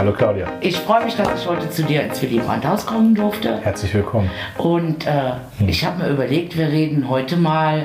[0.00, 0.46] Hallo Claudia.
[0.62, 3.60] Ich freue mich, dass ich heute zu dir ins Willy Brandt-Haus kommen durfte.
[3.60, 4.30] Herzlich willkommen.
[4.56, 5.32] Und äh,
[5.66, 7.84] ich habe mir überlegt, wir reden heute mal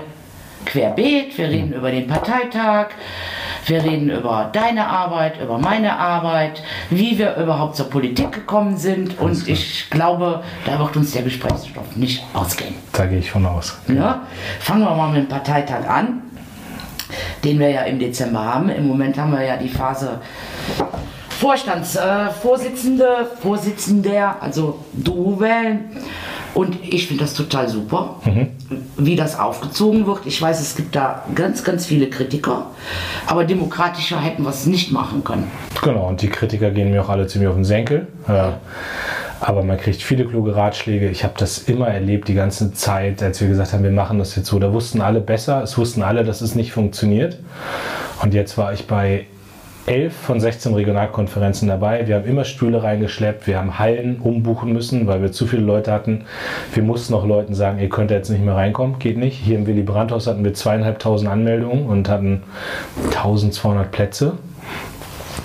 [0.65, 2.91] querbeet, wir reden über den Parteitag,
[3.65, 9.19] wir reden über deine Arbeit, über meine Arbeit, wie wir überhaupt zur Politik gekommen sind.
[9.19, 12.75] Und ich glaube, da wird uns der Gesprächsstoff nicht ausgehen.
[12.93, 13.77] Da gehe ich von aus.
[13.89, 14.21] Ja?
[14.61, 16.21] Fangen wir mal mit dem Parteitag an,
[17.43, 18.69] den wir ja im Dezember haben.
[18.69, 20.21] Im Moment haben wir ja die Phase
[21.39, 25.85] Vorstandsvorsitzende, äh, Vorsitzender, also du wählen.
[26.53, 28.47] Und ich finde das total super, mhm.
[28.95, 30.21] wie das aufgezogen wird.
[30.25, 32.67] Ich weiß, es gibt da ganz, ganz viele Kritiker,
[33.27, 35.51] aber demokratischer hätten wir es nicht machen können.
[35.83, 38.07] Genau, und die Kritiker gehen mir auch alle ziemlich auf den Senkel.
[38.29, 38.59] Ja.
[39.41, 41.09] Aber man kriegt viele kluge Ratschläge.
[41.09, 44.37] Ich habe das immer erlebt, die ganze Zeit, als wir gesagt haben, wir machen das
[44.37, 44.57] jetzt so.
[44.57, 47.37] Da wussten alle besser, es wussten alle, dass es nicht funktioniert.
[48.21, 49.25] Und jetzt war ich bei
[49.85, 52.07] elf von 16 Regionalkonferenzen dabei.
[52.07, 55.91] Wir haben immer Stühle reingeschleppt, wir haben Hallen umbuchen müssen, weil wir zu viele Leute
[55.91, 56.25] hatten.
[56.73, 59.37] Wir mussten auch Leuten sagen, ihr könnt jetzt nicht mehr reinkommen, geht nicht.
[59.37, 62.43] Hier im Willy Brandt-Haus hatten wir zweieinhalbtausend Anmeldungen und hatten
[63.11, 64.33] 1200 Plätze.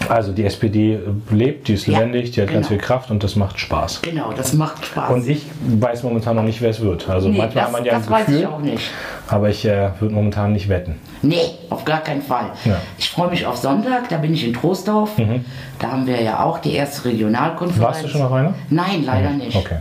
[0.09, 0.99] Also die SPD
[1.31, 2.59] lebt, die ist ja, lebendig, die hat genau.
[2.59, 4.03] ganz viel Kraft und das macht Spaß.
[4.03, 5.11] Genau, das macht Spaß.
[5.13, 7.09] Und ich weiß momentan noch nicht, wer es wird.
[7.09, 8.91] Also nee, manchmal das, hat man ja das ein Gefühl, weiß ich auch nicht.
[9.31, 10.97] Aber ich äh, würde momentan nicht wetten.
[11.23, 12.47] Nee, auf gar keinen Fall.
[12.65, 12.77] Ja.
[12.99, 15.17] Ich freue mich auf Sonntag, da bin ich in Trostorf.
[15.19, 15.45] Mhm.
[15.79, 17.83] Da haben wir ja auch die erste Regionalkonferenz.
[17.83, 18.55] Warst du schon auf einer?
[18.69, 19.39] Nein, leider mhm.
[19.39, 19.57] nicht.
[19.57, 19.77] Okay.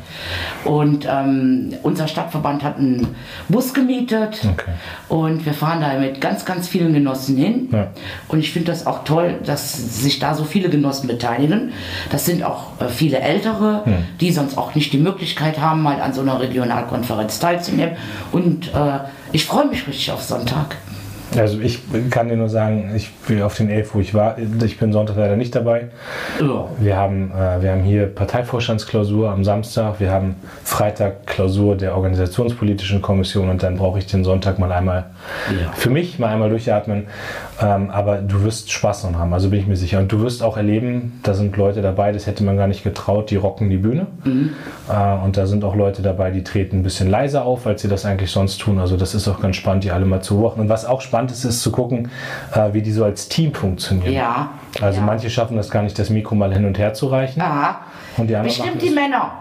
[0.66, 3.16] Und ähm, unser Stadtverband hat einen
[3.48, 4.72] Bus gemietet okay.
[5.10, 7.70] und wir fahren da mit ganz, ganz vielen Genossen hin.
[7.72, 7.88] Ja.
[8.28, 11.72] Und ich finde das auch toll, dass sich da so viele Genossen beteiligen.
[12.12, 14.06] Das sind auch äh, viele Ältere, mhm.
[14.22, 17.96] die sonst auch nicht die Möglichkeit haben, mal an so einer Regionalkonferenz teilzunehmen.
[18.32, 19.00] Und äh,
[19.32, 20.76] ich freue mich richtig auf Sonntag.
[21.38, 24.80] Also ich kann dir nur sagen, ich bin auf den 11, wo ich war, ich
[24.80, 25.90] bin Sonntag leider nicht dabei.
[26.40, 26.68] Ja.
[26.80, 33.02] Wir, haben, äh, wir haben hier Parteivorstandsklausur am Samstag, wir haben Freitag Klausur der organisationspolitischen
[33.02, 35.06] Kommission und dann brauche ich den Sonntag mal einmal
[35.52, 35.72] ja.
[35.74, 37.06] für mich, mal einmal durchatmen.
[37.62, 40.00] Ähm, aber du wirst Spaß noch haben, also bin ich mir sicher.
[40.00, 43.32] Und du wirst auch erleben, da sind Leute dabei, das hätte man gar nicht getraut,
[43.32, 44.08] die rocken die Bühne.
[44.24, 44.52] Mhm.
[44.90, 47.90] Äh, und da sind auch Leute dabei, die treten ein bisschen leiser auf, als sie
[47.90, 48.80] das eigentlich sonst tun.
[48.80, 50.62] Also das ist auch ganz spannend, die alle mal zu beobachten.
[50.62, 52.10] Und was auch spannend ist, ist zu gucken,
[52.54, 54.14] äh, wie die so als Team funktionieren.
[54.14, 54.52] Ja.
[54.82, 55.06] Also ja.
[55.06, 57.42] manche schaffen das gar nicht, das Mikro mal hin und her zu reichen.
[57.42, 57.82] Aha.
[58.18, 59.32] Und die anderen Bestimmt die Männer.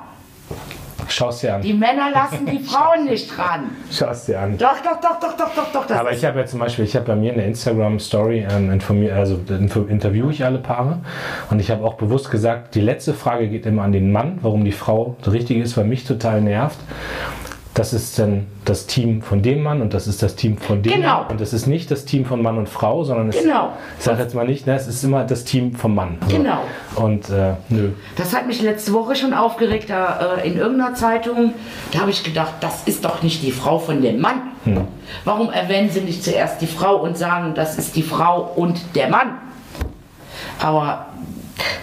[1.08, 1.62] Schau es dir an.
[1.62, 3.70] Die Männer lassen die Frauen nicht ran.
[3.91, 4.58] Schau es dir an.
[4.58, 5.96] Doch, doch, doch, doch, doch, doch, doch.
[5.96, 9.12] Aber ich habe ja zum Beispiel, ich habe bei mir in der Instagram-Story ähm, informiert,
[9.12, 10.98] also interviewe ich alle Paare.
[11.50, 14.64] Und ich habe auch bewusst gesagt, die letzte Frage geht immer an den Mann, warum
[14.64, 16.78] die Frau das Richtige ist, weil mich total nervt
[17.78, 20.94] das ist dann das Team von dem Mann und das ist das Team von dem
[20.94, 21.21] genau.
[21.21, 21.27] Mann.
[21.28, 23.72] Und das ist nicht das Team von Mann und Frau, sondern es, genau.
[23.97, 26.19] ich sage jetzt mal nicht, ne, es ist immer das Team vom Mann.
[26.21, 26.59] Also, genau.
[26.97, 27.91] Und äh, nö.
[28.17, 31.55] Das hat mich letzte Woche schon aufgeregt, da, äh, in irgendeiner Zeitung.
[31.93, 34.41] Da habe ich gedacht, das ist doch nicht die Frau von dem Mann.
[34.65, 34.81] Hm.
[35.25, 39.09] Warum erwähnen Sie nicht zuerst die Frau und sagen, das ist die Frau und der
[39.09, 39.38] Mann?
[40.61, 41.06] Aber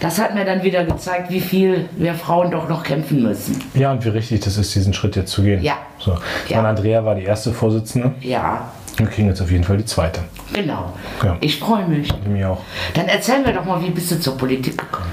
[0.05, 3.59] das hat mir dann wieder gezeigt, wie viel wir Frauen doch noch kämpfen müssen.
[3.73, 5.63] Ja, und wie richtig das ist, diesen Schritt jetzt zu gehen.
[5.63, 5.77] Ja.
[5.97, 6.15] So.
[6.47, 6.59] Ja.
[6.59, 8.13] Und Andrea war die erste Vorsitzende.
[8.21, 8.69] Ja.
[8.97, 10.21] Wir kriegen jetzt auf jeden Fall die zweite.
[10.53, 10.93] Genau.
[11.23, 11.37] Ja.
[11.41, 12.07] Ich freue mich.
[12.27, 12.61] Mir auch.
[12.93, 15.09] Dann erzähl mir doch mal, wie bist du zur Politik gekommen?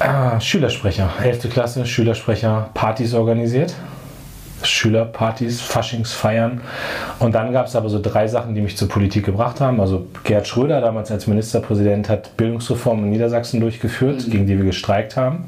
[0.00, 1.48] Ah, Schülersprecher, 11.
[1.48, 3.72] Klasse, Schülersprecher, Partys organisiert.
[4.64, 6.60] Schülerpartys, Faschingsfeiern.
[7.18, 9.80] Und dann gab es aber so drei Sachen, die mich zur Politik gebracht haben.
[9.80, 14.30] Also Gerd Schröder, damals als Ministerpräsident, hat Bildungsreformen in Niedersachsen durchgeführt, mhm.
[14.30, 15.44] gegen die wir gestreikt haben.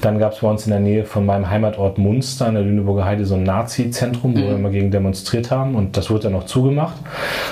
[0.00, 3.04] Dann gab es bei uns in der Nähe von meinem Heimatort Munster an der Lüneburger
[3.04, 4.42] Heide so ein Nazi-Zentrum, wo mhm.
[4.42, 5.74] wir immer gegen demonstriert haben.
[5.74, 6.96] Und das wurde dann noch zugemacht.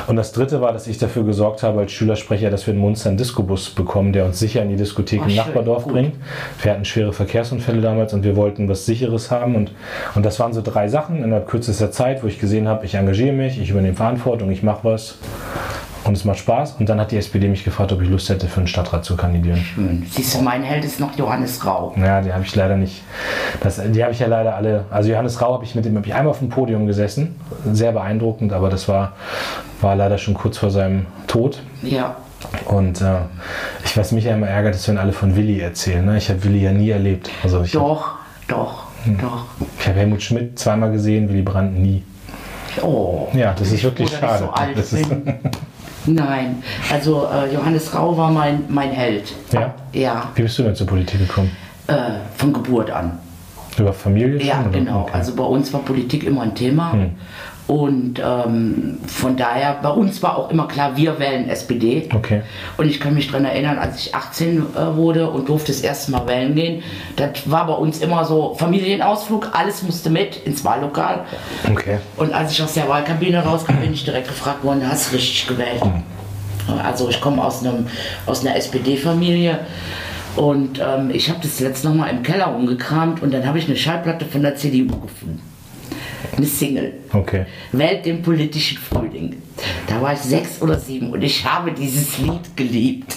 [0.07, 3.09] Und das dritte war, dass ich dafür gesorgt habe als Schülersprecher, dass wir in Munster
[3.09, 6.15] einen Discobus bekommen, der uns sicher in die Diskothek oh, im Nachbardorf schön, bringt.
[6.63, 9.57] Wir hatten schwere Verkehrsunfälle damals und wir wollten was Sicheres haben.
[9.57, 9.73] Und,
[10.15, 12.95] und das waren so drei Sachen in der kürzester Zeit, wo ich gesehen habe, ich
[12.95, 15.19] engagiere mich, ich übernehme Verantwortung, ich mache was
[16.07, 16.77] und es macht Spaß.
[16.79, 19.17] Und dann hat die SPD mich gefragt, ob ich Lust hätte, für den Stadtrat zu
[19.17, 19.59] kandidieren.
[19.59, 20.07] Schön.
[20.11, 21.95] Siehst du, mein Held ist noch Johannes Rau.
[21.97, 23.03] Ja, die habe ich leider nicht.
[23.61, 24.85] Das, die habe ich ja leider alle.
[24.91, 27.37] Also Johannes Rau habe ich mit dem habe ich einmal auf dem Podium gesessen.
[27.73, 29.13] Sehr beeindruckend, aber das war,
[29.81, 31.63] war leider schon kurz vor seinem Tod.
[31.83, 32.17] Ja.
[32.67, 33.19] Und äh,
[33.85, 36.05] ich weiß, mich ja immer ärgert, ist, wenn alle von Willi erzählen.
[36.05, 36.19] Ne?
[36.19, 37.31] Ich habe Willi ja nie erlebt.
[37.43, 38.87] Also ich doch, hab, doch.
[39.05, 39.19] Hm.
[39.19, 39.45] Doch.
[39.81, 42.03] Ich habe Helmut Schmidt zweimal gesehen, Willy Brandt nie.
[42.83, 43.29] Oh.
[43.33, 44.45] Ja, das ist wirklich schade.
[44.45, 45.09] So alt das ist
[46.07, 49.35] Nein, also äh, Johannes Rau war mein, mein Held.
[49.53, 49.75] Ja?
[49.93, 50.31] Ja.
[50.35, 51.51] Wie bist du denn zur Politik gekommen?
[51.87, 51.95] Äh,
[52.37, 53.19] von Geburt an.
[53.79, 54.43] Über Familie?
[54.43, 55.03] Ja, schon, genau.
[55.03, 55.13] Okay.
[55.15, 56.93] Also bei uns war Politik immer ein Thema.
[56.93, 57.11] Hm.
[57.67, 62.09] Und ähm, von daher, bei uns war auch immer klar, wir wählen SPD.
[62.15, 62.43] Okay.
[62.77, 66.13] Und ich kann mich daran erinnern, als ich 18 äh, wurde und durfte das erste
[66.13, 66.83] Mal wählen gehen,
[67.17, 71.25] das war bei uns immer so Familienausflug, alles musste mit ins Wahllokal.
[71.69, 71.99] Okay.
[72.17, 75.49] Und als ich aus der Wahlkabine rauskam, bin ich direkt gefragt worden, hast du richtig
[75.49, 75.85] gewählt?
[75.85, 76.05] Mhm.
[76.85, 77.65] Also ich komme aus,
[78.27, 79.59] aus einer SPD-Familie.
[80.37, 83.67] Und ähm, ich habe das letzte noch mal im Keller umgekramt und dann habe ich
[83.67, 85.56] eine Schallplatte von der CDU gefunden
[86.37, 86.95] eine Single.
[87.13, 87.47] Okay.
[87.73, 89.43] Wählt den politischen Frühling.
[89.87, 93.17] Da war ich sechs oder sieben und ich habe dieses Lied geliebt.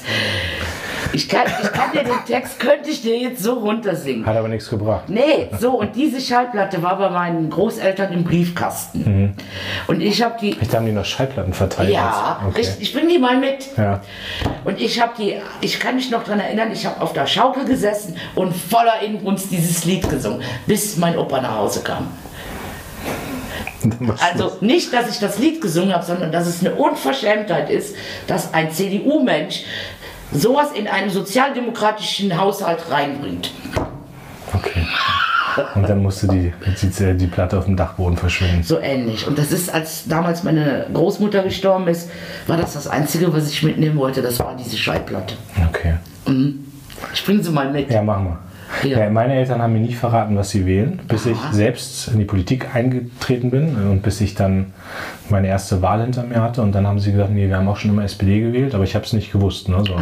[1.12, 4.26] Ich kann, ich kann dir den Text, könnte ich dir jetzt so runtersingen.
[4.26, 5.06] Hat aber nichts gebracht.
[5.08, 9.04] Nee, so und diese Schallplatte war bei meinen Großeltern im Briefkasten.
[9.06, 9.34] Mhm.
[9.88, 10.56] Und ich habe die.
[10.62, 11.90] Ich haben die noch Schallplatten verteilt.
[11.90, 12.62] Ja, okay.
[12.62, 13.76] ich, ich bring die mal mit.
[13.78, 14.02] Ja.
[14.66, 17.66] Und ich habe die, ich kann mich noch daran erinnern, ich habe auf der Schaukel
[17.66, 22.08] gesessen und voller Inbrunst dieses Lied gesungen, bis mein Opa nach Hause kam.
[24.34, 27.96] Also nicht, dass ich das Lied gesungen habe, sondern dass es eine Unverschämtheit ist,
[28.28, 29.64] dass ein CDU-Mensch
[30.32, 33.52] sowas in einen sozialdemokratischen Haushalt reinbringt.
[34.54, 34.86] Okay.
[35.76, 38.64] Und dann musste die, die, die Platte auf dem Dachboden verschwinden.
[38.64, 39.28] So ähnlich.
[39.28, 42.10] Und das ist, als damals meine Großmutter gestorben ist,
[42.48, 44.22] war das das Einzige, was ich mitnehmen wollte.
[44.22, 45.36] Das war diese Schallplatte.
[45.68, 45.96] Okay.
[46.28, 46.66] Mhm.
[47.14, 47.90] Ich bringe sie mal mit.
[47.90, 48.49] Ja, machen wir.
[48.84, 49.00] Ja.
[49.00, 51.32] Ja, meine Eltern haben mir nie verraten, was sie wählen, bis Aha.
[51.32, 54.74] ich selbst in die Politik eingetreten bin und bis ich dann
[55.30, 56.62] meine erste Wahl hinter mir hatte.
[56.62, 58.96] Und dann haben sie gesagt, nee, wir haben auch schon immer SPD gewählt, aber ich
[58.96, 59.70] habe es nicht gewusst.
[59.70, 59.96] Ne, so.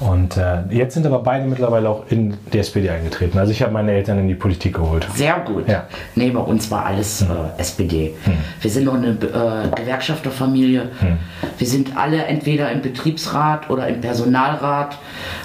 [0.00, 3.38] Und äh, jetzt sind aber beide mittlerweile auch in die SPD eingetreten.
[3.38, 5.06] Also ich habe meine Eltern in die Politik geholt.
[5.14, 5.68] Sehr gut.
[5.68, 5.84] Ja.
[6.16, 7.28] Nee, bei uns war alles hm.
[7.30, 8.14] äh, SPD.
[8.24, 8.34] Hm.
[8.60, 10.90] Wir sind noch eine äh, Gewerkschafterfamilie.
[10.98, 11.18] Hm.
[11.58, 14.98] Wir sind alle entweder im Betriebsrat oder im Personalrat.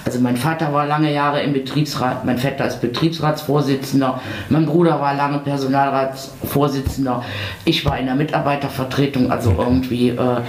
[0.04, 5.14] Also mein Vater war lange Jahre im Betriebsrat, mein Vetter ist Betriebsratsvorsitzender, mein Bruder war
[5.14, 7.22] lange Personalratsvorsitzender.
[7.64, 10.40] Ich war in der Mitarbeitervertretung, also irgendwie, äh,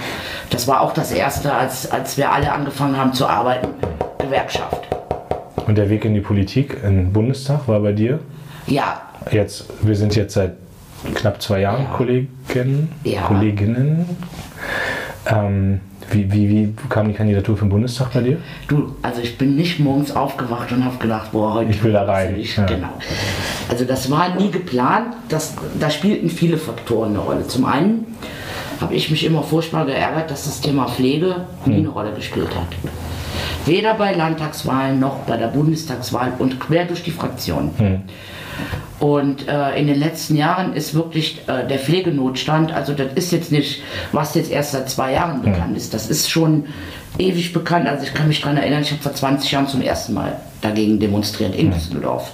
[0.50, 3.68] das war auch das Erste, als, als wir alle angefangen haben zu arbeiten
[4.32, 4.88] Gewerkschaft.
[5.66, 8.18] Und der Weg in die Politik, im Bundestag, war bei dir?
[8.66, 9.02] Ja.
[9.30, 10.52] Jetzt, wir sind jetzt seit
[11.14, 11.96] knapp zwei Jahren ja.
[11.96, 12.88] Kolleginnen.
[13.04, 13.22] Ja.
[13.22, 14.06] Kolleginnen.
[15.26, 15.80] Ähm,
[16.10, 18.38] wie, wie, wie kam die Kandidatur für den Bundestag bei dir?
[18.68, 22.04] Du, also ich bin nicht morgens aufgewacht und habe gedacht, boah, heute ich will da
[22.04, 22.34] rein.
[22.38, 22.64] Ich, ja.
[22.64, 22.88] Genau.
[23.68, 25.14] Also das war nie geplant.
[25.28, 27.46] Das, da spielten viele Faktoren eine Rolle.
[27.46, 28.06] Zum einen
[28.80, 31.80] habe ich mich immer furchtbar geärgert, dass das Thema Pflege nie hm.
[31.80, 32.66] eine Rolle gespielt hat.
[33.66, 37.70] Weder bei Landtagswahlen noch bei der Bundestagswahl und quer durch die Fraktionen.
[37.78, 38.00] Hm.
[38.98, 43.50] Und äh, in den letzten Jahren ist wirklich äh, der Pflegenotstand, also das ist jetzt
[43.50, 43.82] nicht,
[44.12, 45.52] was jetzt erst seit zwei Jahren hm.
[45.52, 46.66] bekannt ist, das ist schon
[47.18, 47.88] ewig bekannt.
[47.88, 51.00] Also ich kann mich daran erinnern, ich habe vor 20 Jahren zum ersten Mal dagegen
[51.00, 51.74] demonstriert in hm.
[51.74, 52.32] Düsseldorf.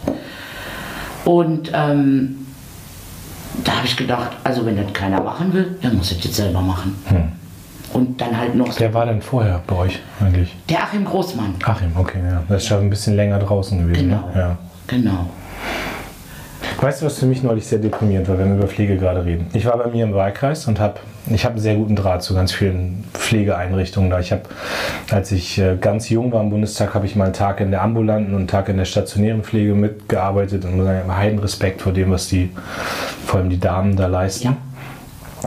[1.25, 2.47] Und ähm,
[3.65, 6.61] da habe ich gedacht, also wenn das keiner machen will, dann muss es jetzt selber
[6.61, 6.95] machen.
[7.09, 7.33] Hm.
[7.93, 8.79] Und dann halt noch.
[8.79, 10.55] Wer war denn vorher bei euch eigentlich?
[10.69, 11.55] Der Achim Großmann.
[11.65, 12.43] Achim, okay, ja.
[12.49, 14.09] Das ist schon ein bisschen länger draußen gewesen.
[14.09, 14.29] Genau.
[14.35, 14.41] Ne?
[14.41, 14.59] Ja.
[14.87, 15.27] Genau.
[16.81, 19.49] Weißt du, was für mich neulich sehr deprimierend war, wenn wir über Pflege gerade reden?
[19.53, 22.35] Ich war bei mir im Wahlkreis und habe, ich habe einen sehr guten Draht zu
[22.35, 24.21] ganz vielen Pflegeeinrichtungen da.
[24.21, 24.43] Ich habe,
[25.11, 27.83] als ich äh, ganz jung war im Bundestag, habe ich mal einen Tag in der
[27.83, 31.93] ambulanten und einen Tag in der stationären Pflege mitgearbeitet und muss sagen, heiden Respekt vor
[31.93, 32.51] dem, was die,
[33.27, 34.47] vor allem die Damen da leisten.
[34.47, 34.57] Ja.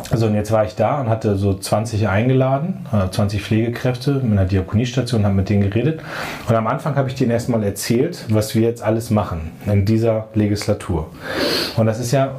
[0.09, 4.31] Also und jetzt war ich da und hatte so 20 eingeladen, 20 äh, Pflegekräfte mit
[4.37, 6.01] einer Diakoniestation, habe mit denen geredet.
[6.47, 10.27] Und am Anfang habe ich denen erstmal erzählt, was wir jetzt alles machen in dieser
[10.33, 11.09] Legislatur.
[11.75, 12.35] Und das ist ja,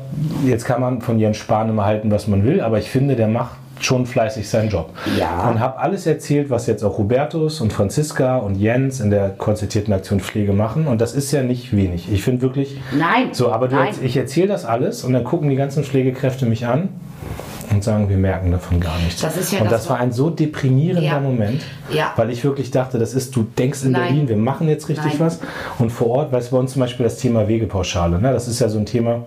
[0.46, 3.28] jetzt kann man von Jens Spahn immer halten, was man will, aber ich finde, der
[3.28, 4.90] macht schon fleißig seinen Job.
[5.18, 5.48] Ja.
[5.50, 9.92] Und habe alles erzählt, was jetzt auch Hubertus und Franziska und Jens in der konzertierten
[9.92, 10.86] Aktion Pflege machen.
[10.86, 12.10] Und das ist ja nicht wenig.
[12.12, 12.80] Ich finde wirklich.
[12.96, 13.30] Nein.
[13.32, 13.92] So, aber du, nein.
[14.02, 16.90] ich erzähle das alles und dann gucken die ganzen Pflegekräfte mich an
[17.72, 19.20] und sagen, wir merken davon gar nichts.
[19.20, 21.20] Das ist ja und das, das war ein so deprimierender ja.
[21.20, 22.12] Moment, ja.
[22.16, 24.02] weil ich wirklich dachte, das ist, du denkst in Nein.
[24.02, 25.20] Berlin, wir machen jetzt richtig Nein.
[25.20, 25.40] was
[25.78, 28.32] und vor Ort, weißt du, bei uns zum Beispiel das Thema Wegepauschale, ne?
[28.32, 29.24] das ist ja so ein Thema,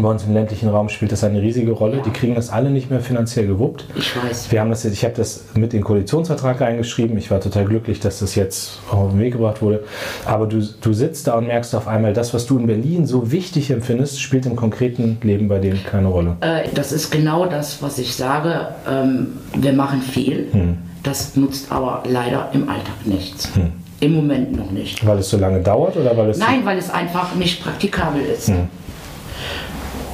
[0.00, 1.98] bei uns im ländlichen Raum spielt das eine riesige Rolle.
[1.98, 2.02] Ja.
[2.02, 3.86] Die kriegen das alle nicht mehr finanziell gewuppt.
[3.96, 4.52] Ich weiß.
[4.52, 7.16] Wir haben das jetzt, ich habe das mit in den Koalitionsvertrag eingeschrieben.
[7.18, 9.84] Ich war total glücklich, dass das jetzt auf den Weg gebracht wurde.
[10.24, 13.30] Aber du, du sitzt da und merkst auf einmal, das, was du in Berlin so
[13.32, 16.36] wichtig empfindest, spielt im konkreten Leben bei denen keine Rolle.
[16.40, 18.68] Äh, das ist genau das, was ich sage.
[18.88, 20.48] Ähm, wir machen viel.
[20.52, 20.78] Hm.
[21.02, 23.54] Das nutzt aber leider im Alltag nichts.
[23.54, 23.72] Hm.
[24.00, 25.06] Im Moment noch nicht.
[25.06, 26.38] Weil es so lange dauert oder weil es.
[26.38, 28.48] Nein, weil es einfach nicht praktikabel ist.
[28.48, 28.68] Hm.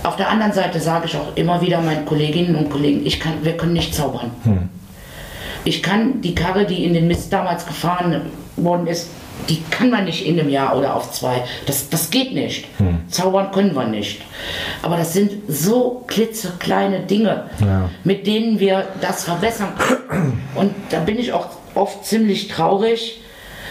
[0.06, 3.32] Auf der anderen Seite sage ich auch immer wieder meinen Kolleginnen und Kollegen, ich kann,
[3.42, 4.30] wir können nicht zaubern.
[4.44, 4.68] Hm.
[5.64, 8.22] Ich kann die Karre, die in den Mist damals gefahren
[8.54, 9.10] worden ist,
[9.48, 11.42] die kann man nicht in einem Jahr oder auf zwei.
[11.66, 12.66] Das, das geht nicht.
[12.78, 13.00] Hm.
[13.08, 14.22] Zaubern können wir nicht.
[14.80, 17.90] Aber das sind so klitzekleine Dinge, ja.
[18.04, 20.40] mit denen wir das verbessern können.
[20.54, 23.20] Und da bin ich auch oft ziemlich traurig,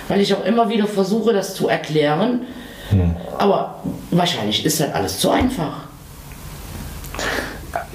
[0.09, 2.41] weil ich auch immer wieder versuche, das zu erklären.
[2.89, 3.15] Hm.
[3.37, 3.79] Aber
[4.11, 5.84] wahrscheinlich ist das alles zu einfach.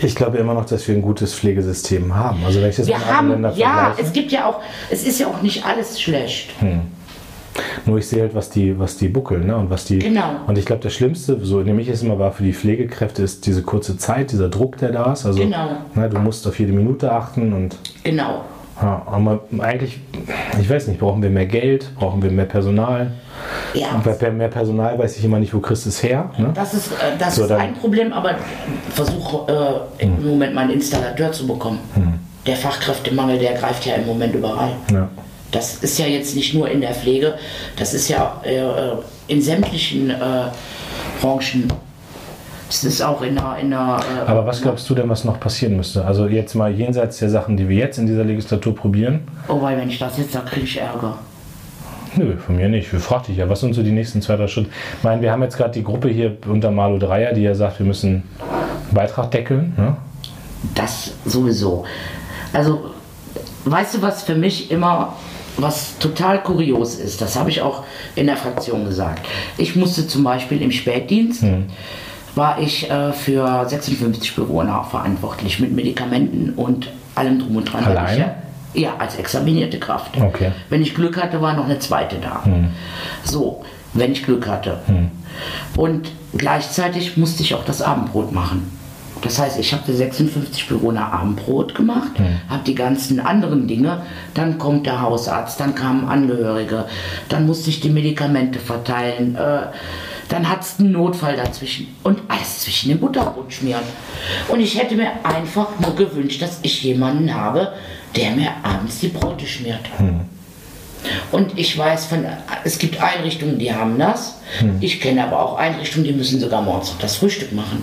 [0.02, 2.45] Ich glaube immer noch, dass wir ein gutes Pflegesystem haben.
[2.45, 5.42] Also wenn ich das wir haben, ja, es gibt ja auch, es ist ja auch
[5.42, 6.50] nicht alles schlecht.
[6.61, 6.83] Hm.
[7.85, 9.57] Nur ich sehe halt, was die, was die buckeln, ne?
[9.57, 9.99] Und was die.
[9.99, 10.37] Genau.
[10.47, 13.47] Und ich glaube, das Schlimmste, so nehme ich es immer war für die Pflegekräfte, ist
[13.47, 15.26] diese kurze Zeit, dieser Druck, der da ist.
[15.26, 15.69] Also, genau.
[15.95, 17.76] Ne, du musst auf jede Minute achten und.
[18.04, 18.45] Genau.
[18.81, 19.99] Ja, aber eigentlich,
[20.61, 23.11] ich weiß nicht, brauchen wir mehr Geld, brauchen wir mehr Personal?
[23.75, 23.93] Ja.
[23.93, 26.31] Und bei mehr Personal weiß ich immer nicht, wo kriegst du es her.
[26.39, 26.51] Ne?
[26.55, 28.37] Das ist, äh, das so, ist ein Problem, aber
[28.91, 30.31] versuche äh, im hm.
[30.31, 31.79] Moment mal einen Installateur zu bekommen.
[31.95, 32.15] Hm.
[32.47, 34.73] Der Fachkräftemangel, der greift ja im Moment überall.
[34.91, 35.09] Ja.
[35.53, 37.35] Das ist ja jetzt nicht nur in der Pflege,
[37.77, 40.15] das ist ja äh, in sämtlichen äh,
[41.21, 41.69] Branchen.
[42.71, 43.57] Das ist auch in der.
[43.61, 46.05] In der äh, Aber was glaubst du denn, was noch passieren müsste?
[46.05, 49.23] Also jetzt mal jenseits der Sachen, die wir jetzt in dieser Legislatur probieren.
[49.49, 51.19] Oh, weil wenn ich das jetzt sage, kriege ich Ärger.
[52.15, 52.93] Nö, von mir nicht.
[52.93, 54.71] Wir fragten dich ja, was sind so die nächsten zwei, drei Schritte?
[54.99, 57.81] Ich meine, wir haben jetzt gerade die Gruppe hier unter Malu Dreier, die ja sagt,
[57.81, 59.75] wir müssen einen Beitrag deckeln.
[59.77, 59.97] Ne?
[60.77, 61.85] Das sowieso.
[62.53, 62.93] Also,
[63.65, 65.15] weißt du, was für mich immer
[65.57, 67.85] was total kurios ist, das habe ich auch
[68.15, 69.27] in der Fraktion gesagt.
[69.59, 71.67] Ich musste zum Beispiel im Spätdienst, hm.
[72.35, 77.85] War ich äh, für 56 Bewohner verantwortlich mit Medikamenten und allem drum und dran.
[77.85, 78.33] Allein?
[78.73, 80.17] Ja, als examinierte Kraft.
[80.21, 80.53] Okay.
[80.69, 82.45] Wenn ich Glück hatte, war noch eine zweite da.
[82.45, 82.69] Hm.
[83.25, 84.79] So, wenn ich Glück hatte.
[84.87, 85.11] Hm.
[85.77, 88.71] Und gleichzeitig musste ich auch das Abendbrot machen.
[89.23, 92.41] Das heißt, ich habe für 56 Bewohner Abendbrot gemacht, mhm.
[92.49, 94.03] habe die ganzen anderen Dinge.
[94.35, 96.87] Dann kommt der Hausarzt, dann kamen Angehörige,
[97.29, 99.37] dann musste ich die Medikamente verteilen.
[99.37, 99.67] Äh,
[100.31, 103.83] dann hat es einen Notfall dazwischen und alles zwischen dem Butterbrot schmieren.
[104.49, 107.73] Und ich hätte mir einfach nur gewünscht, dass ich jemanden habe,
[108.17, 109.81] der mir abends die Brote schmiert.
[109.99, 110.21] Mhm.
[111.33, 112.25] Und ich weiß von,
[112.65, 114.39] es gibt Einrichtungen, die haben das.
[114.61, 114.77] Mhm.
[114.81, 117.83] Ich kenne aber auch Einrichtungen, die müssen sogar morgens noch das Frühstück machen.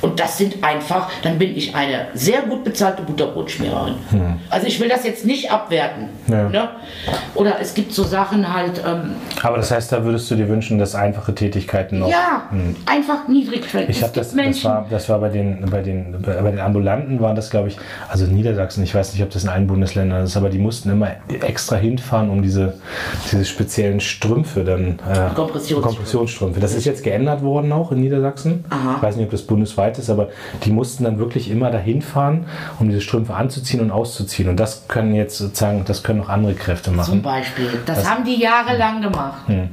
[0.00, 3.94] Und das sind einfach, dann bin ich eine sehr gut bezahlte Butterbrotschmiererin.
[4.10, 4.36] Hm.
[4.50, 6.10] Also ich will das jetzt nicht abwerten.
[6.26, 6.48] Ja.
[6.48, 6.68] Ne?
[7.34, 8.82] Oder es gibt so Sachen halt.
[8.86, 12.08] Ähm, Aber das heißt, da würdest du dir wünschen, dass einfache Tätigkeiten noch.
[12.08, 12.76] Ja, hm.
[12.86, 13.90] einfach niedrigschwellig.
[13.90, 17.34] Ich habe das, das war, das war bei den, bei den, bei den Ambulanten war
[17.34, 17.78] das, glaube ich,
[18.08, 21.08] also Niedersachsen, ich weiß nicht, ob das in allen Bundesländern ist, aber die mussten immer
[21.28, 22.74] extra hinfahren, um diese,
[23.30, 24.98] diese speziellen Strümpfe dann.
[25.10, 25.82] Äh, Kompressionsstrümpfe.
[25.82, 26.60] Kompressionsstrümpfe.
[26.60, 28.64] Das ist jetzt geändert worden auch in Niedersachsen.
[28.70, 28.94] Aha.
[28.96, 30.28] Ich weiß nicht, ob das bundesweit weit ist, aber
[30.64, 32.46] die mussten dann wirklich immer dahin fahren,
[32.78, 34.48] um diese Strümpfe anzuziehen und auszuziehen.
[34.48, 37.10] Und das können jetzt sozusagen, das können auch andere Kräfte machen.
[37.10, 37.68] Zum Beispiel.
[37.86, 39.46] Das, das haben die jahrelang gemacht.
[39.46, 39.68] Hm.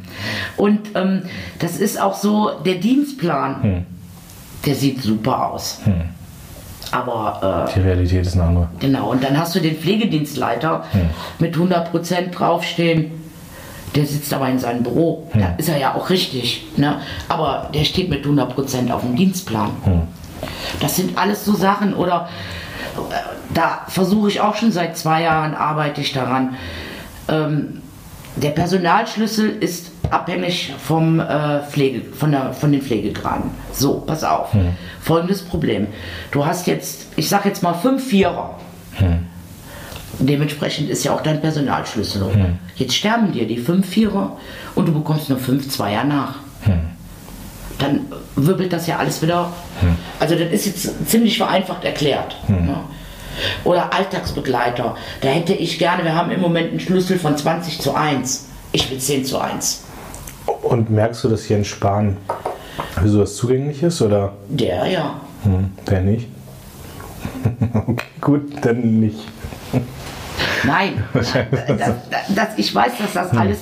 [0.58, 1.24] Und ähm,
[1.60, 3.86] das ist auch so, der Dienstplan, hm.
[4.66, 5.80] der sieht super aus.
[5.84, 6.02] Hm.
[6.92, 8.68] Aber äh, die Realität ist eine andere.
[8.80, 11.10] Genau, und dann hast du den Pflegedienstleiter hm.
[11.40, 13.21] mit 100% draufstehen
[13.96, 15.28] der sitzt aber in seinem Büro.
[15.32, 15.42] Hm.
[15.42, 16.66] Da ist er ja auch richtig.
[16.78, 17.00] Ne?
[17.28, 19.72] Aber der steht mit 100% auf dem Dienstplan.
[19.84, 20.02] Hm.
[20.80, 21.94] Das sind alles so Sachen.
[21.94, 22.30] Oder
[22.96, 23.14] äh,
[23.54, 26.56] da versuche ich auch schon seit zwei Jahren, arbeite ich daran.
[27.28, 27.82] Ähm,
[28.38, 33.52] der Personalschlüssel ist abhängig vom, äh, Pflege, von, der, von den Pflegegraden.
[33.74, 34.54] So, pass auf.
[34.54, 34.76] Hm.
[35.02, 35.88] Folgendes Problem.
[36.32, 38.56] Du hast jetzt, ich sag jetzt mal fünf Vierer.
[38.96, 39.28] Hm.
[40.22, 42.34] Dementsprechend ist ja auch dein Personalschlüssel.
[42.34, 42.60] Hm.
[42.76, 44.38] Jetzt sterben dir die fünf Vierer
[44.76, 46.36] und du bekommst nur fünf Zweier nach.
[46.62, 46.80] Hm.
[47.80, 48.02] Dann
[48.36, 49.52] wirbelt das ja alles wieder.
[49.80, 49.96] Hm.
[50.20, 52.36] Also das ist jetzt ziemlich vereinfacht erklärt.
[52.46, 52.66] Hm.
[52.68, 52.76] Ne?
[53.64, 54.96] Oder Alltagsbegleiter.
[55.22, 58.48] Da hätte ich gerne, wir haben im Moment einen Schlüssel von 20 zu 1.
[58.74, 59.86] Ich will 10 zu 1.
[60.62, 62.18] Und merkst du, dass hier in Spahn
[63.04, 64.02] sowas zugänglich ist?
[64.02, 64.34] Oder?
[64.50, 65.22] Der ja.
[65.44, 66.28] Hm, der nicht?
[67.88, 69.20] okay, gut, dann nicht.
[70.66, 71.94] Nein, das,
[72.36, 73.38] das, ich weiß, dass das hm.
[73.38, 73.60] alles,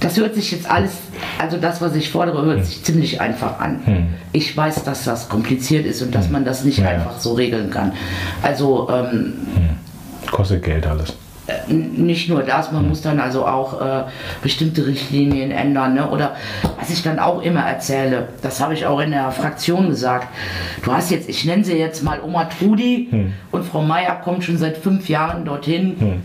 [0.00, 0.92] das hört sich jetzt alles,
[1.38, 2.64] also das, was ich fordere, hört hm.
[2.64, 3.80] sich ziemlich einfach an.
[3.84, 4.06] Hm.
[4.32, 7.92] Ich weiß, dass das kompliziert ist und dass man das nicht einfach so regeln kann.
[8.42, 9.34] Also ähm,
[10.30, 11.14] kostet Geld alles.
[11.46, 12.88] Äh, nicht nur das, man mhm.
[12.90, 14.04] muss dann also auch äh,
[14.42, 15.94] bestimmte Richtlinien ändern.
[15.94, 16.08] Ne?
[16.08, 16.36] Oder
[16.78, 20.28] was ich dann auch immer erzähle, das habe ich auch in der Fraktion gesagt.
[20.82, 23.32] Du hast jetzt, ich nenne sie jetzt mal Oma Trudi mhm.
[23.52, 25.96] und Frau Meier kommt schon seit fünf Jahren dorthin.
[25.98, 26.22] Mhm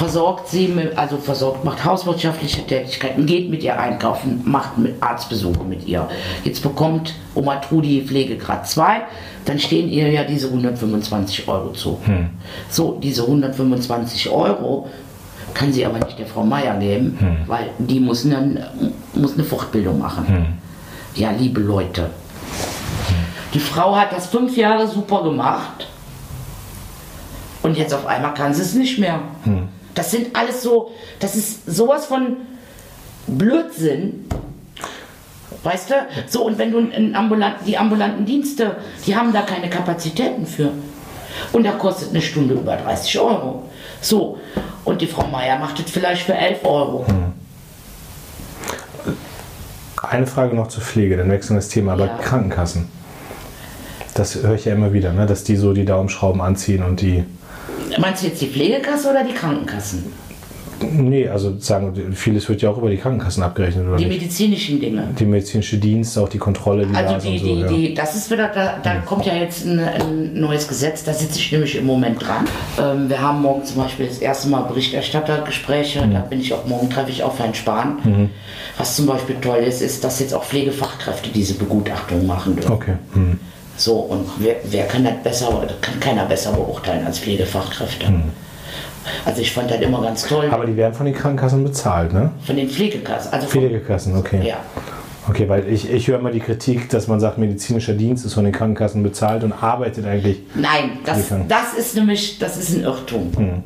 [0.00, 5.62] versorgt sie, mit, also versorgt, macht hauswirtschaftliche Tätigkeiten, geht mit ihr einkaufen, macht mit Arztbesuche
[5.62, 6.08] mit ihr.
[6.42, 9.02] Jetzt bekommt Oma Trudi Pflegegrad 2,
[9.44, 11.98] dann stehen ihr ja diese 125 Euro zu.
[12.04, 12.30] Hm.
[12.68, 14.88] So, diese 125 Euro
[15.54, 17.36] kann sie aber nicht der Frau Meier geben, hm.
[17.46, 18.70] weil die muss eine,
[19.14, 20.28] muss eine Fortbildung machen.
[20.28, 20.46] Hm.
[21.14, 22.10] Ja, liebe Leute.
[23.52, 25.88] Die Frau hat das fünf Jahre super gemacht
[27.62, 29.20] und jetzt auf einmal kann sie es nicht mehr.
[29.44, 29.68] Hm.
[29.94, 32.36] Das sind alles so, das ist sowas von
[33.26, 34.24] Blödsinn.
[35.62, 35.94] Weißt du?
[36.26, 38.76] So, und wenn du in ambulant, die ambulanten Dienste,
[39.06, 40.70] die haben da keine Kapazitäten für.
[41.52, 43.64] Und da kostet eine Stunde über 30 Euro.
[44.00, 44.38] So,
[44.84, 47.06] und die Frau Meier macht es vielleicht für 11 Euro.
[47.06, 47.32] Hm.
[50.02, 52.18] Eine Frage noch zur Pflege, dann wechseln wir das Thema, aber ja.
[52.18, 52.88] Krankenkassen.
[54.14, 55.26] Das höre ich ja immer wieder, ne?
[55.26, 57.24] dass die so die Daumenschrauben anziehen und die.
[57.98, 60.12] Meinst du jetzt die Pflegekasse oder die Krankenkassen?
[60.82, 64.20] Nee, also sagen, vieles wird ja auch über die Krankenkassen abgerechnet, oder Die nicht?
[64.20, 65.08] medizinischen Dinge.
[65.18, 67.94] Die medizinische Dienste, auch die Kontrolle, die also da die, und so, die, ja.
[67.94, 69.00] das ist wieder, da, da ja.
[69.00, 72.46] kommt ja jetzt ein, ein, neues Gesetz, da sitze ich nämlich im Moment dran.
[72.80, 76.14] Ähm, wir haben morgen zum Beispiel das erste Mal Berichterstattergespräche, mhm.
[76.14, 77.98] da bin ich auch, morgen treffe ich auch Herrn Spahn.
[78.04, 78.30] Mhm.
[78.78, 82.72] Was zum Beispiel toll ist, ist, dass jetzt auch Pflegefachkräfte diese Begutachtung machen dürfen.
[82.72, 82.94] Okay.
[83.14, 83.38] Mhm.
[83.76, 88.06] So, und wer, wer kann das besser, kann keiner besser beurteilen als Pflegefachkräfte.
[89.04, 89.10] Mhm.
[89.24, 90.48] Also ich fand das immer ganz toll.
[90.50, 92.30] Aber die werden von den Krankenkassen bezahlt, ne?
[92.44, 93.32] Von den Pflegekassen.
[93.32, 94.40] Also Pflegekassen, okay.
[94.46, 94.56] Ja.
[95.28, 98.44] Okay, weil ich, ich höre immer die Kritik, dass man sagt, medizinischer Dienst ist von
[98.44, 100.40] den Krankenkassen bezahlt und arbeitet eigentlich.
[100.54, 103.30] Nein, das, das ist nämlich, das ist ein Irrtum.
[103.36, 103.62] Hm.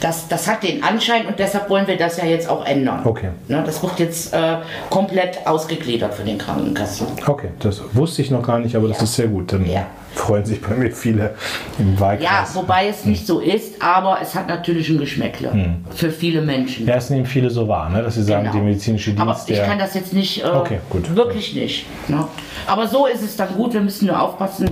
[0.00, 3.00] Das, das hat den Anschein und deshalb wollen wir das ja jetzt auch ändern.
[3.04, 3.30] Okay.
[3.48, 4.56] Ne, das wird jetzt äh,
[4.88, 7.06] komplett ausgegliedert für den Krankenkassen.
[7.26, 8.94] Okay, das wusste ich noch gar nicht, aber ja.
[8.94, 9.52] das ist sehr gut.
[9.52, 9.86] Dann ja.
[10.14, 11.34] freuen sich bei mir viele
[11.78, 12.24] im Wahlkreis.
[12.24, 15.84] Ja, wobei es nicht so ist, aber es hat natürlich ein Geschmäckle hm.
[15.94, 16.86] für viele Menschen.
[16.86, 18.02] Ja, es nehmen viele so wahr, ne?
[18.02, 18.56] dass sie sagen, genau.
[18.56, 19.22] die medizinische Dienst.
[19.22, 21.14] Aber ich kann das jetzt nicht, äh, okay, gut.
[21.14, 21.86] wirklich nicht.
[22.08, 22.24] Ne?
[22.66, 24.70] Aber so ist es dann gut, wir müssen nur aufpassen,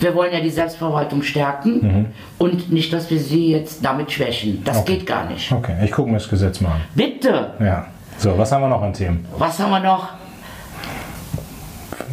[0.00, 2.06] wir wollen ja die Selbstverwaltung stärken mhm.
[2.38, 4.62] und nicht, dass wir sie jetzt damit schwächen.
[4.64, 4.96] Das okay.
[4.96, 5.50] geht gar nicht.
[5.52, 6.80] Okay, ich gucke mir das Gesetz mal an.
[6.94, 7.52] Bitte!
[7.60, 7.86] Ja.
[8.18, 9.26] So, was haben wir noch an Themen?
[9.38, 10.08] Was haben wir noch?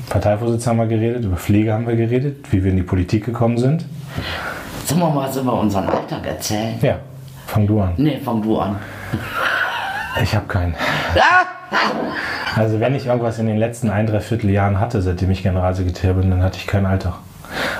[0.09, 3.57] Parteivorsitz haben wir geredet, über Pflege haben wir geredet, wie wir in die Politik gekommen
[3.57, 3.85] sind.
[4.85, 6.77] Sollen wir mal über unseren Alltag erzählen?
[6.81, 6.99] Ja,
[7.47, 7.93] fang du an.
[7.97, 8.77] Nee, fang du an.
[10.21, 10.75] Ich habe keinen.
[12.55, 16.29] Also wenn ich irgendwas in den letzten ein, dreiviertel Jahren hatte, seitdem ich Generalsekretär bin,
[16.29, 17.15] dann hatte ich keinen Alltag.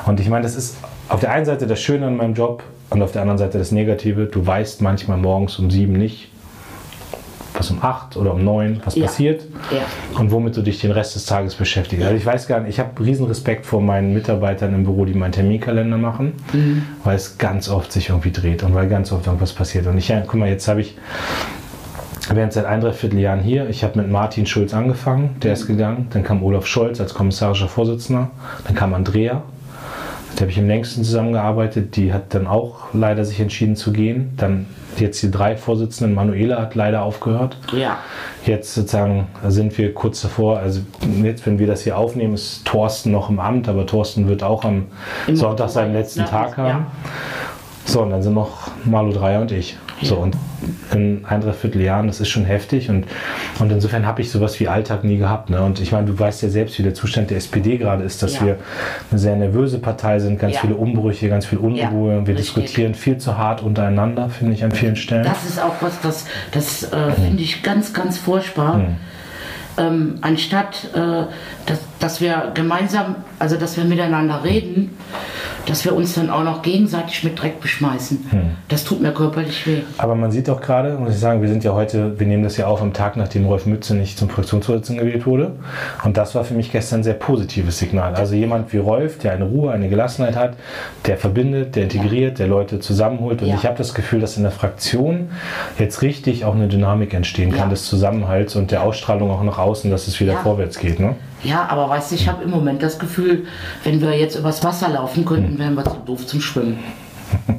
[0.05, 0.77] Und ich meine, das ist
[1.09, 3.71] auf der einen Seite das Schöne an meinem Job und auf der anderen Seite das
[3.71, 4.25] Negative.
[4.25, 6.29] Du weißt manchmal morgens um sieben nicht,
[7.53, 9.05] was um acht oder um neun, was ja.
[9.05, 9.81] passiert ja.
[10.19, 12.03] und womit du dich den Rest des Tages beschäftigst.
[12.03, 15.13] Also ich weiß gar nicht, ich habe riesen Respekt vor meinen Mitarbeitern im Büro, die
[15.13, 16.83] meinen Terminkalender machen, mhm.
[17.03, 19.87] weil es ganz oft sich irgendwie dreht und weil ganz oft irgendwas passiert.
[19.87, 20.97] Und ich, ja, guck mal, jetzt habe ich
[22.31, 23.69] während seit ein, dreiviertel Jahren hier.
[23.69, 26.07] Ich habe mit Martin Schulz angefangen, der ist gegangen.
[26.11, 28.31] Dann kam Olaf Scholz als kommissarischer Vorsitzender.
[28.65, 29.43] Dann kam Andrea,
[30.35, 31.95] da habe ich am längsten zusammengearbeitet.
[31.95, 34.33] Die hat dann auch leider sich entschieden zu gehen.
[34.37, 34.65] Dann
[34.97, 36.15] jetzt die drei Vorsitzenden.
[36.15, 37.57] Manuela hat leider aufgehört.
[37.71, 37.99] Ja.
[38.45, 40.57] Jetzt sozusagen sind wir kurz davor.
[40.57, 40.81] Also
[41.21, 44.65] jetzt, wenn wir das hier aufnehmen, ist Thorsten noch im Amt, aber Thorsten wird auch
[44.65, 44.87] am
[45.27, 46.67] Im Sonntag seinen letzten ja, Tag haben.
[46.67, 46.87] Ja.
[47.85, 49.77] So, und dann sind noch Malu Dreier und ich.
[50.01, 50.35] So, und
[50.91, 52.89] in ein, dreiviertel Jahren, das ist schon heftig.
[52.89, 53.05] Und,
[53.59, 55.49] und insofern habe ich sowas wie Alltag nie gehabt.
[55.49, 55.61] Ne?
[55.61, 58.35] Und ich meine, du weißt ja selbst, wie der Zustand der SPD gerade ist, dass
[58.35, 58.45] ja.
[58.45, 58.57] wir
[59.11, 60.61] eine sehr nervöse Partei sind, ganz ja.
[60.61, 61.79] viele Umbrüche, ganz viel Unruhe.
[61.79, 61.91] Ja,
[62.27, 62.37] wir richtig.
[62.37, 65.23] diskutieren viel zu hart untereinander, finde ich, an vielen Stellen.
[65.23, 68.75] Das ist auch was, das, das äh, finde ich ganz, ganz furchtbar.
[68.75, 68.95] Hm.
[69.75, 71.23] Ähm, anstatt äh,
[71.65, 74.95] dass, dass wir gemeinsam, also dass wir miteinander reden,
[75.65, 78.25] dass wir uns dann auch noch gegenseitig mit Dreck beschmeißen.
[78.29, 78.41] Hm.
[78.67, 79.81] Das tut mir körperlich weh.
[79.97, 82.57] Aber man sieht doch gerade, muss ich sagen, wir sind ja heute, wir nehmen das
[82.57, 85.53] ja auf am Tag, nachdem Rolf Mütze nicht zum Fraktionsvorsitzenden gewählt wurde.
[86.03, 88.15] Und das war für mich gestern ein sehr positives Signal.
[88.15, 90.57] Also jemand wie Rolf, der eine Ruhe, eine Gelassenheit hat,
[91.05, 92.45] der verbindet, der integriert, ja.
[92.45, 93.41] der Leute zusammenholt.
[93.41, 93.55] Und ja.
[93.55, 95.29] ich habe das Gefühl, dass in der Fraktion
[95.79, 97.69] jetzt richtig auch eine Dynamik entstehen kann, ja.
[97.69, 100.99] des Zusammenhalts und der Ausstrahlung auch nach außen, dass es wieder vorwärts geht.
[100.99, 101.15] Ne?
[101.43, 103.45] Ja, aber weißt du, ich habe im Moment das Gefühl,
[103.83, 106.79] wenn wir jetzt übers Wasser laufen könnten, wären wir zu doof zum Schwimmen.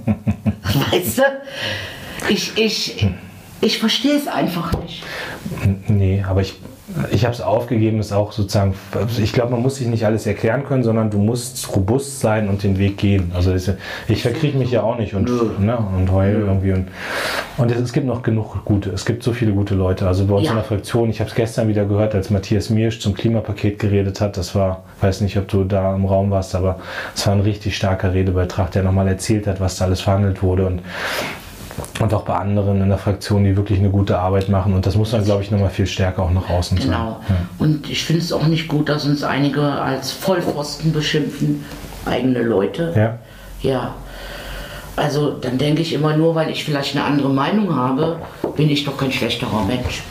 [0.90, 1.22] weißt du?
[2.28, 3.06] Ich, ich,
[3.60, 5.02] ich verstehe es einfach nicht.
[5.88, 6.54] Nee, aber ich
[7.10, 8.74] ich habe es aufgegeben, ist auch sozusagen,
[9.18, 12.62] ich glaube, man muss sich nicht alles erklären können, sondern du musst robust sein und
[12.62, 13.32] den Weg gehen.
[13.34, 13.54] Also
[14.06, 16.72] ich verkriege mich ja auch nicht und, ne, und heule irgendwie.
[16.72, 16.88] Und,
[17.56, 20.06] und es, es, gibt noch genug gute, es gibt so viele gute Leute.
[20.06, 20.50] Also bei uns ja.
[20.50, 24.20] in der Fraktion, ich habe es gestern wieder gehört, als Matthias Miersch zum Klimapaket geredet
[24.20, 26.80] hat, das war, weiß nicht, ob du da im Raum warst, aber
[27.14, 30.66] es war ein richtig starker Redebeitrag, der nochmal erzählt hat, was da alles verhandelt wurde.
[30.66, 30.82] Und
[32.00, 34.74] und auch bei anderen in der Fraktion, die wirklich eine gute Arbeit machen.
[34.74, 36.90] Und das muss dann, glaube ich, nochmal viel stärker auch nach außen genau.
[36.90, 37.00] sein.
[37.00, 37.20] Genau.
[37.28, 37.36] Ja.
[37.58, 41.64] Und ich finde es auch nicht gut, dass uns einige als Vollpfosten beschimpfen,
[42.04, 42.92] eigene Leute.
[42.96, 43.18] Ja.
[43.68, 43.94] Ja.
[44.96, 48.20] Also dann denke ich immer nur, weil ich vielleicht eine andere Meinung habe,
[48.56, 50.02] bin ich doch kein schlechterer Mensch.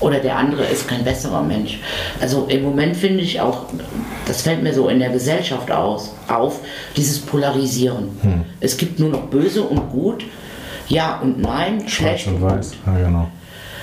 [0.00, 1.78] Oder der andere ist kein besserer Mensch.
[2.20, 3.66] Also im Moment finde ich auch,
[4.26, 6.60] das fällt mir so in der Gesellschaft aus, auf,
[6.96, 8.08] dieses Polarisieren.
[8.22, 8.44] Hm.
[8.60, 10.24] Es gibt nur noch böse und gut,
[10.88, 12.72] ja und nein, schlecht und, weiß.
[12.86, 13.28] Ja, genau.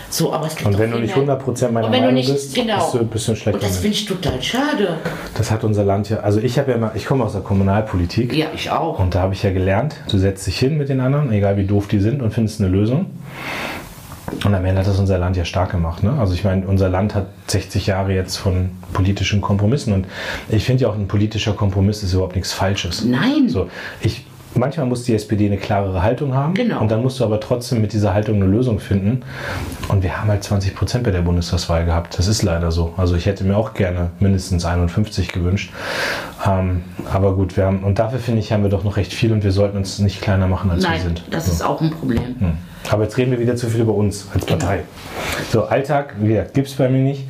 [0.10, 2.77] So, aber es gibt und wenn du nicht 100% meiner Meinung nicht, bist, genau.
[2.77, 3.62] bist du ein bisschen schlechter.
[3.62, 4.97] Und das finde ich total schade.
[5.36, 8.34] Das hat unser Land ja, also ich habe ja mal, ich komme aus der Kommunalpolitik.
[8.34, 8.99] Ja, ich auch.
[8.99, 11.65] Und da habe ich ja gelernt, du setzt dich hin mit den anderen, egal wie
[11.65, 13.08] doof die sind und findest eine Lösung.
[14.44, 16.04] Und am Ende hat das unser Land ja stark gemacht.
[16.04, 16.13] Ne?
[16.20, 20.06] Also ich meine, unser Land hat 60 Jahre jetzt von politischen Kompromissen und
[20.50, 23.06] ich finde ja auch ein politischer Kompromiss ist überhaupt nichts Falsches.
[23.06, 23.48] Nein.
[23.48, 23.70] So,
[24.02, 26.56] ich, manchmal muss die SPD eine klarere Haltung haben.
[26.56, 26.82] Genau.
[26.82, 29.24] Und dann musst du aber trotzdem mit dieser Haltung eine Lösung finden.
[29.88, 32.18] Und wir haben halt 20 Prozent bei der Bundestagswahl gehabt.
[32.20, 32.94] Das ist leider so.
[32.98, 35.72] Also ich hätte mir auch gerne mindestens 51 gewünscht.
[36.46, 39.32] Ähm, aber gut, wir haben, und dafür finde ich, haben wir doch noch recht viel
[39.32, 41.24] und wir sollten uns nicht kleiner machen, als Nein, wir sind.
[41.32, 41.52] Das so.
[41.54, 42.36] ist auch ein Problem.
[42.40, 42.58] Hm.
[42.89, 44.60] Aber jetzt reden wir wieder zu viel über uns als genau.
[44.60, 44.84] Partei.
[45.52, 47.28] So, Alltag, wie gesagt, gibt es bei mir nicht.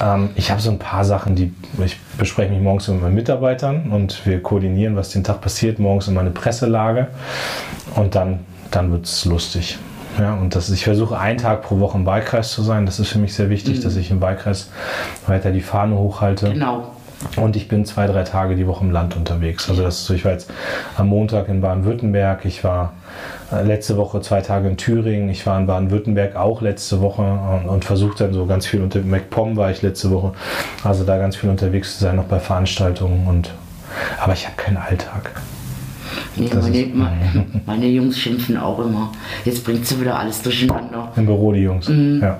[0.00, 1.52] Ähm, ich habe so ein paar Sachen, die
[1.84, 6.08] ich bespreche mich morgens mit meinen Mitarbeitern und wir koordinieren, was den Tag passiert, morgens
[6.08, 7.08] in meine Presselage
[7.96, 9.78] und dann, dann wird es lustig.
[10.18, 12.86] Ja, und das, ich versuche einen Tag pro Woche im Wahlkreis zu sein.
[12.86, 13.82] Das ist für mich sehr wichtig, mhm.
[13.82, 14.70] dass ich im Wahlkreis
[15.26, 16.52] weiter die Fahne hochhalte.
[16.52, 16.93] Genau.
[17.36, 19.68] Und ich bin zwei, drei Tage die Woche im Land unterwegs.
[19.68, 20.50] Also das ist ich war jetzt
[20.96, 22.92] am Montag in Baden-Württemberg, ich war
[23.52, 27.68] äh, letzte Woche zwei Tage in Thüringen, ich war in Baden-Württemberg auch letzte Woche und,
[27.68, 30.32] und versucht dann so ganz viel unter MacPom war ich letzte Woche,
[30.82, 33.52] also da ganz viel unterwegs zu sein, noch bei Veranstaltungen und
[34.20, 35.30] aber ich habe keinen Alltag.
[36.36, 39.12] Nee, meine, meine, meine, Jungs schimpfen auch immer.
[39.44, 41.12] Jetzt bringt sie wieder alles durcheinander.
[41.16, 41.88] Im Büro die Jungs.
[41.88, 42.20] Mhm.
[42.22, 42.38] Ja.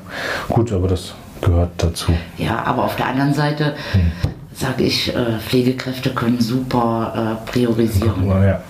[0.49, 2.13] Gut, aber das gehört dazu.
[2.39, 4.13] Ja, aber auf der anderen Seite hm.
[4.55, 8.27] Sage ich, äh, Pflegekräfte können super äh, priorisieren.
[8.27, 8.63] Ja.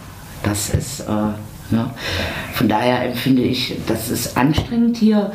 [0.43, 1.05] Das ist äh,
[1.71, 1.91] Ne?
[2.53, 5.33] Von daher empfinde ich, das ist anstrengend hier,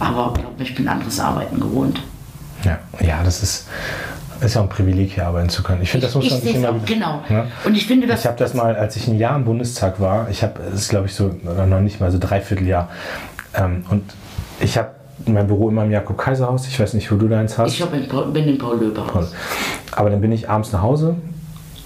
[0.00, 2.00] aber glaub, ich bin anderes Arbeiten gewohnt.
[2.64, 3.68] Ja, ja das ist,
[4.40, 5.82] ist ja ein Privileg, hier arbeiten zu können.
[5.82, 7.22] Ich finde, das muss man sich immer auch, Genau.
[7.28, 7.48] Ne?
[7.64, 8.20] Und ich finde, das.
[8.20, 11.06] Ich habe das mal, als ich ein Jahr im Bundestag war, ich habe, ist glaube
[11.06, 12.88] ich so, noch nicht mal so dreiviertel Jahr.
[13.54, 14.04] Ähm, und
[14.60, 14.90] ich habe
[15.26, 16.66] mein Büro immer im Jakob-Kaiser-Haus.
[16.66, 17.72] Ich weiß nicht, wo du deins hast.
[17.72, 19.34] Ich in, bin im Paul-Löber-Haus.
[19.92, 21.16] Aber dann bin ich abends nach Hause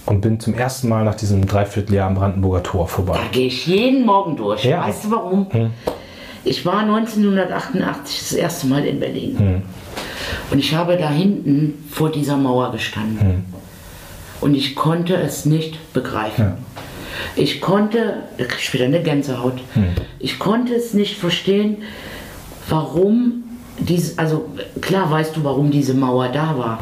[0.05, 3.17] und bin zum ersten Mal nach diesem Dreivierteljahr am Brandenburger Tor vorbei.
[3.17, 4.65] Da gehe ich jeden Morgen durch.
[4.65, 4.85] Ja.
[4.85, 5.47] Weißt du warum?
[5.51, 5.71] Hm.
[6.43, 9.39] Ich war 1988 das erste Mal in Berlin.
[9.39, 9.61] Hm.
[10.51, 13.19] Und ich habe da hinten vor dieser Mauer gestanden.
[13.19, 13.43] Hm.
[14.41, 16.45] Und ich konnte es nicht begreifen.
[16.45, 16.57] Ja.
[17.35, 18.23] Ich konnte,
[18.59, 19.61] ich wieder eine Gänsehaut.
[19.73, 19.85] Hm.
[20.19, 21.77] Ich konnte es nicht verstehen,
[22.67, 23.43] warum
[23.79, 24.49] diese, also
[24.81, 26.79] klar weißt du, warum diese Mauer da war.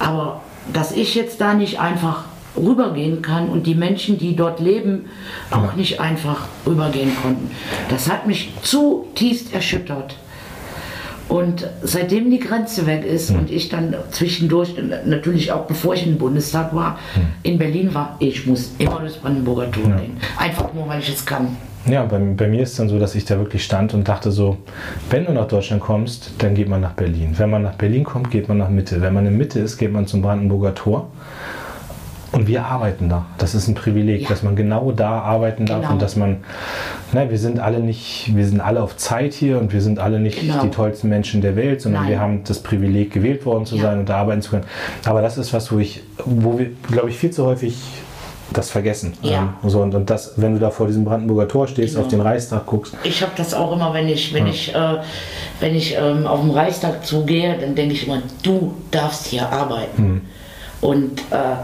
[0.00, 0.08] Hm.
[0.08, 0.40] Aber
[0.72, 2.24] dass ich jetzt da nicht einfach
[2.56, 5.06] rübergehen kann und die Menschen, die dort leben,
[5.50, 7.50] auch nicht einfach rübergehen konnten.
[7.88, 10.16] Das hat mich zutiefst erschüttert.
[11.28, 13.38] Und seitdem die Grenze weg ist mhm.
[13.38, 14.74] und ich dann zwischendurch,
[15.06, 17.20] natürlich auch bevor ich im Bundestag war, mhm.
[17.44, 20.16] in Berlin war, ich muss immer durchs Brandenburger Tor gehen.
[20.36, 21.56] Einfach nur, weil ich es kann.
[21.86, 24.30] Ja, bei, bei, mir ist es dann so, dass ich da wirklich stand und dachte
[24.30, 24.58] so,
[25.08, 27.34] wenn du nach Deutschland kommst, dann geht man nach Berlin.
[27.36, 29.00] Wenn man nach Berlin kommt, geht man nach Mitte.
[29.00, 31.10] Wenn man in Mitte ist, geht man zum Brandenburger Tor.
[32.32, 33.26] Und wir arbeiten da.
[33.38, 34.28] Das ist ein Privileg, ja.
[34.28, 35.94] dass man genau da arbeiten darf genau.
[35.94, 36.38] und dass man,
[37.12, 40.20] ne, wir sind alle nicht, wir sind alle auf Zeit hier und wir sind alle
[40.20, 40.62] nicht genau.
[40.62, 42.12] die tollsten Menschen der Welt, sondern Nein.
[42.12, 43.82] wir haben das Privileg, gewählt worden zu ja.
[43.82, 44.64] sein und da arbeiten zu können.
[45.06, 47.76] Aber das ist was, wo ich, wo wir, glaube ich, viel zu häufig
[48.52, 49.14] das vergessen.
[49.22, 49.54] Ja.
[49.62, 52.04] Ähm, so, und, und das, wenn du da vor diesem Brandenburger Tor stehst, genau.
[52.04, 52.94] auf den Reichstag guckst.
[53.04, 54.52] Ich habe das auch immer, wenn ich, wenn ja.
[54.52, 54.96] ich, äh,
[55.60, 60.02] wenn ich ähm, auf den Reichstag zugehe, dann denke ich immer, du darfst hier arbeiten.
[60.02, 60.20] Mhm.
[60.80, 61.56] Und äh,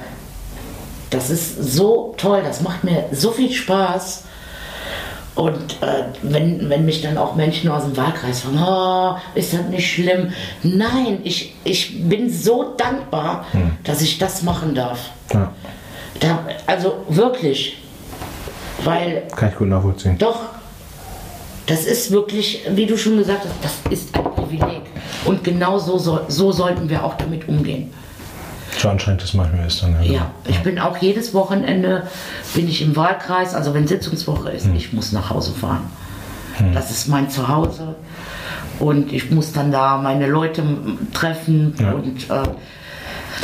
[1.11, 4.25] das ist so toll, das macht mir so viel Spaß.
[5.35, 9.67] Und äh, wenn, wenn mich dann auch Menschen aus dem Wahlkreis fragen, oh, ist das
[9.69, 10.33] nicht schlimm?
[10.63, 13.73] Nein, ich, ich bin so dankbar, hm.
[13.85, 15.11] dass ich das machen darf.
[15.33, 15.53] Ja.
[16.21, 17.79] Da, also wirklich.
[18.85, 19.23] Weil.
[19.35, 20.19] Kann ich gut nachvollziehen.
[20.19, 20.41] Doch.
[21.67, 24.83] Das ist wirklich, wie du schon gesagt hast, das ist ein Privileg.
[25.25, 27.93] Und genau so, so, so sollten wir auch damit umgehen.
[28.79, 30.01] So anscheinend das manchmal ist dann.
[30.03, 32.07] Ja, ja, ich bin auch jedes Wochenende
[32.55, 34.77] bin ich im Wahlkreis, also wenn Sitzungswoche ist, hm.
[34.77, 35.91] ich muss nach Hause fahren.
[36.59, 36.73] Hm.
[36.73, 37.97] Das ist mein Zuhause
[38.79, 40.63] und ich muss dann da meine Leute
[41.13, 41.93] treffen ja.
[41.93, 42.49] und äh,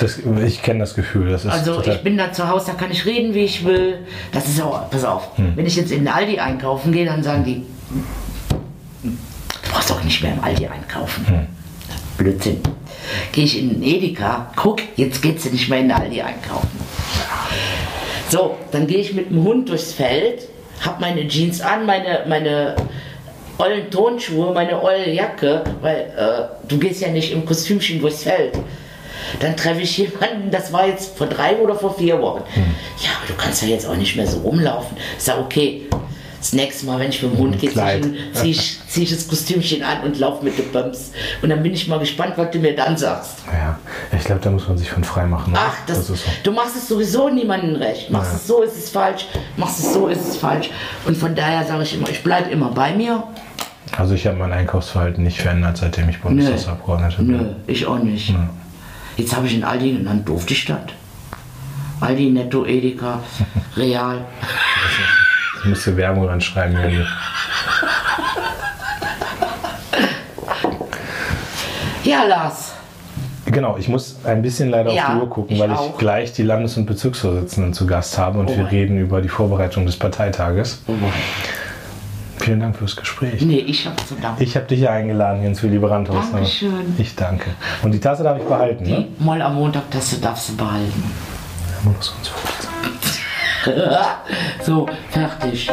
[0.00, 1.31] das, ich kenne das Gefühl.
[1.31, 3.98] Das also ich bin da zu Hause, da kann ich reden, wie ich will.
[4.33, 5.52] Das ist auch, pass auf, hm.
[5.57, 7.64] wenn ich jetzt in den Aldi einkaufen gehe, dann sagen die,
[9.02, 11.26] du brauchst doch nicht mehr im Aldi einkaufen.
[11.26, 11.46] Hm.
[12.16, 12.61] Blödsinn.
[13.33, 16.81] Gehe ich in den Edeka, guck, jetzt geht sie nicht mehr in den Aldi einkaufen.
[18.28, 20.48] So, dann gehe ich mit dem Hund durchs Feld,
[20.81, 22.76] habe meine Jeans an, meine, meine
[23.59, 28.59] ollen Tonschuhe, meine olle Jacke, weil äh, du gehst ja nicht im Kostümchen durchs Feld.
[29.40, 32.42] Dann treffe ich jemanden, das war jetzt vor drei oder vor vier Wochen.
[32.55, 32.62] Hm.
[33.03, 34.97] Ja, aber du kannst ja jetzt auch nicht mehr so rumlaufen.
[35.18, 35.87] Ich sage, okay,
[36.42, 39.85] das nächste Mal, wenn ich mit dem Hund gehe, ziehe ich, zieh ich, das Kostümchen
[39.85, 41.12] an und laufe mit den Bums.
[41.40, 43.45] Und dann bin ich mal gespannt, was du mir dann sagst.
[43.47, 43.79] Ja,
[44.11, 45.53] ich glaube, da muss man sich von frei machen.
[45.53, 45.59] Ne?
[45.61, 46.14] Ach, das, das so.
[46.42, 48.11] du machst es sowieso niemandem recht.
[48.11, 48.37] Machst ja.
[48.38, 49.27] es so, ist es falsch.
[49.57, 50.71] Machst es so, ist es falsch.
[51.07, 53.23] Und von daher sage ich immer, ich bleibe immer bei mir.
[53.97, 57.37] Also ich habe mein Einkaufsverhalten nicht verändert, seitdem ich Bundestagsabgeordneter bin.
[57.37, 58.31] Nö, ich auch nicht.
[58.31, 58.38] Nö.
[59.16, 60.79] Jetzt habe ich in Aldi genannt, durfte ich das?
[62.01, 63.20] Aldi, Netto, Edeka,
[63.77, 64.25] Real.
[65.61, 67.05] Ich müsste Werbung anschreiben, Jenny.
[72.05, 72.72] Ja, Lars.
[73.46, 75.90] Genau, ich muss ein bisschen leider ja, auf die Uhr gucken, ich weil auch.
[75.90, 79.29] ich gleich die Landes- und Bezirksvorsitzenden zu Gast habe und oh wir reden über die
[79.29, 80.83] Vorbereitung des Parteitages.
[80.88, 80.92] Oh
[82.52, 83.40] Vielen Dank fürs Gespräch.
[83.40, 84.42] Nee, ich habe zu danken.
[84.42, 86.26] Ich habe dich ja eingeladen hier ins Willy Brandt Haus.
[86.26, 86.32] Ne?
[86.32, 86.94] Dankeschön.
[86.98, 87.48] Ich danke.
[87.82, 89.08] Und die Tasse darf ich behalten, die ne?
[89.20, 91.02] Mal am Montag Tasse darfst du behalten.
[91.70, 92.30] Ja, man muss uns
[94.66, 95.70] so, fertig.